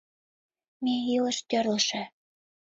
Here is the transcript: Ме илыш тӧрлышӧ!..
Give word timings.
Ме 0.83 0.93
илыш 1.15 1.37
тӧрлышӧ!.. 1.49 2.03